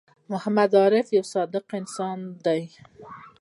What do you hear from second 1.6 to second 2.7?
انسان دی